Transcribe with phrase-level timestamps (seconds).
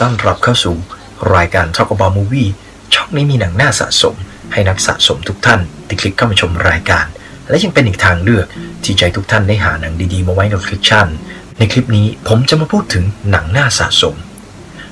[0.00, 0.76] ต้อนรับเข้าสู่
[1.34, 2.50] รายการ Talk About Movie
[2.94, 4.14] ช่องนี้มีหนังน่าสะสม
[4.52, 7.06] ให้นักสะสมทุกท่านได้คลิกเข้ามาชมรายการ
[7.48, 8.46] และยังเป็นอีกทางเลือก
[8.84, 11.06] ที่ให้ทุกท่านได้หาหนังดีๆ มาไว้ในคลิปชั่น
[11.58, 14.14] ในคลิปนี้ผมจะมาพูดถึงหนังน่าสะสม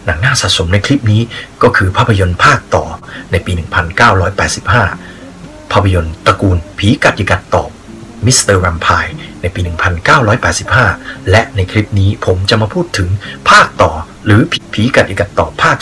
[0.06, 1.22] หนังน่าสะสมในคลิปนี้
[1.62, 2.84] ก็คือภาพยนตร์ภาคต่อ
[3.32, 3.52] ในปี
[4.82, 7.70] 1985 ภาพยนตร์ตระกูลผีกัดอย่ากัดตอบ
[8.26, 8.38] Mr.
[8.42, 9.60] Vampire ในปี
[10.44, 13.08] 1985 และในคลิปนี้ผมจะมาพูดถึง
[13.50, 13.92] ภาคต่อ
[14.24, 14.40] หรือ
[14.72, 15.78] ผีกัดอย่ากัดตอบภาค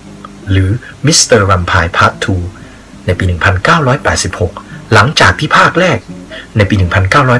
[0.00, 0.70] 2 หรือ
[1.06, 1.20] Mr.
[1.24, 2.26] Vampire Part
[2.62, 5.98] 2ในปี 1986 หลังจากที่ภาคแรก
[6.56, 6.74] ในปี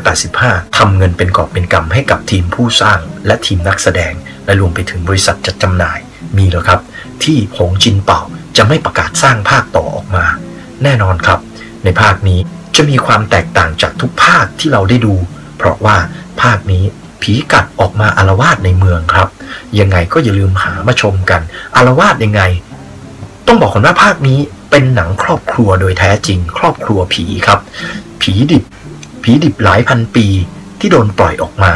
[0.06, 4.12] 1985 ทำเงินเป็นกอบเป็นกำให้กับทีมผู้สร้างและทีมนักแสดง
[4.44, 5.98] และรวมไปถึงบริษัทจัดจำหน่าย
[6.36, 6.80] มีเหรอครับ
[7.24, 8.20] ที่หงจินเป่า
[8.56, 10.24] จะไม่ประกาศสร้างภาคต่อออกมา
[10.82, 11.38] แน่นอนครับ
[11.84, 12.41] ในภาคนี้
[12.77, 15.14] จะมีความแตกต่างจากทุกภาคที่เราได้ดู
[15.56, 15.96] เพราะว่า
[16.42, 16.84] ภาคนี้
[17.22, 19.28] ผีกัดออกมาอารวาสในเมืองครับ
[19.80, 21.41] ยังไงก็อย่าลืมหามาชมกัน
[21.77, 22.42] อารวาสยังไง
[23.47, 24.39] ต้องบอกก่อนว่าภาคนี้
[24.70, 27.58] เป็นหนังครอบครัวโดยแท้จริง ครอบครัวผีครับ
[28.22, 28.64] ผีดิบ
[29.22, 30.27] ผีดิบหลายพันปี
[30.78, 31.72] ที่โดนปล่อยออกมา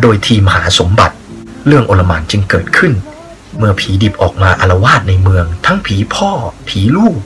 [0.00, 1.16] โดยทีมหาสมบัติ
[1.66, 2.92] เรื่องโอลมานจึงเกิดขึ้น
[3.58, 6.30] เมื่อผีดิบออกมาอารวาสในเมือง ทั้งผีพ่อ
[6.68, 7.16] ผีลูก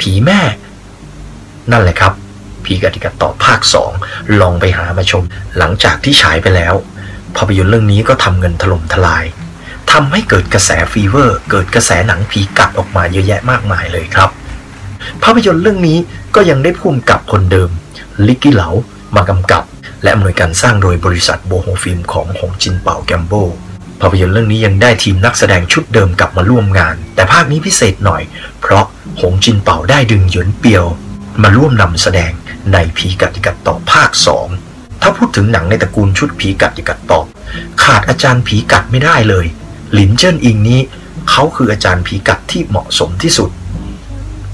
[0.00, 0.40] ผีแม่
[1.70, 2.12] นั่นแหละครับ
[2.64, 3.60] ผีกัดอย่ากัดตอบภาค
[3.98, 5.22] 2 ลองไปหามาชม
[5.58, 6.74] หลังจากที่ฉายไปแล้ว
[7.36, 9.24] ภาพยนตร์เรื่องนี้ก็ทำเงินถล่มทลาย
[10.00, 14.30] ทำให้เกิดกระแส fever เกิดกระแสหนังผีกัดออกมาเยอะแยะมากมายเลยครับ
[15.22, 15.98] ภาพยนตร์เรื่องนี้
[16.34, 17.70] ก็ยังได้ผู้กำกับคนเดิม
[18.26, 18.68] ริกกี้ หลิว
[19.16, 19.64] มากำกับ
[20.02, 23.32] และอำนวยการสร้างโดยบริษัท Bo Ho Films ของหงจินเป่าแซมโม
[24.00, 28.22] ภาพยนตร์เรื่องนี้ยังได้ทีมนักแสดงชุดเดิมกลับมาร่วมงาน แต่ภาคนี้พิเศษหน่อย
[28.60, 28.84] เพราะ
[29.20, 30.84] หงจินเป่าได้ดึงหยวนเปียว
[31.42, 32.32] มาร่วมนำแสดง
[32.72, 34.10] ในผีกัดยิกัดต่อภาค
[34.56, 37.20] 2 ถ้าพูดถึงหนังในตระกูลชุดผีกัดยิกัดต่อ
[37.82, 39.46] ขาดอาจารย์ผีกัดไม่ได้เลย
[39.92, 40.80] หลินเจิ้นอิงนี้
[41.30, 43.50] เขาคืออาจารย์ผีกัดที่เหมาะสมที่สุด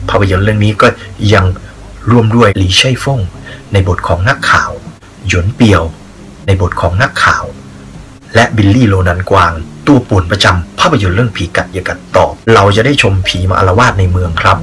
[0.08, 0.88] ภาพยนตร์เรื่องนี้ก็
[1.34, 1.44] ยัง
[2.10, 3.20] ร่วมด้วยหลีไช่ฟง
[3.72, 4.70] ในบทของนักข่าว
[5.28, 5.82] หยวนเปียว
[6.46, 7.44] ในบทของนักข่าว
[8.34, 9.52] และบิลลี่โลนันกวาง
[9.86, 14.58] ตัวป่วนประจำภาพยนตร์เรื่องผีกัดอย่ากัดตอบเราจะได้ชมผีมาอาละวาดในเมืองครับ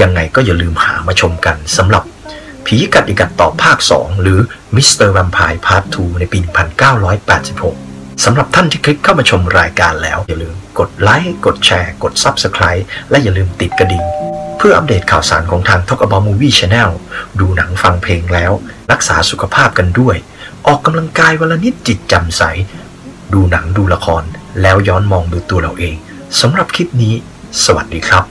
[0.00, 2.02] ยังไงก็อย่าลืมหามาชมกันสำหรับ
[2.66, 4.38] ผีกัดอย่ากัดตอบภาค 2 หรือ
[4.74, 4.90] Mr.
[4.92, 7.89] Vampire Part 2ในปี 1986
[8.24, 14.04] สำหรับท่านที่คลิกเข้ามาชมรายการแล้ว อย่าลืมกดไลค์กดแชร์ กด Subscribe และอย่าลืมติดกระดิ่ง
[14.58, 16.90] เพื่ออัปเดตข่าวสารของทาง Talk About Movie Channel
[17.40, 18.52] ดูหนังฟังเพลงแล้ว
[18.92, 20.16] รักษาสุขภาพกันด้วย
[20.66, 22.42] ออกกำลังกายวันละนิดจิตจำใส
[23.32, 24.22] ดูหนังดูละคร
[24.62, 25.96] แล้วย้อนมองดูตัวเราเอง
[26.40, 27.14] สำหรับคลิปนี้
[27.64, 28.24] สวัสดีครับ